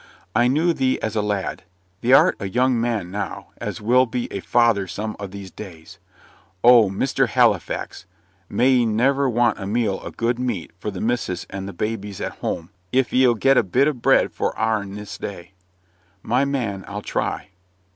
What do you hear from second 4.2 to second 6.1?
a father some o' these days.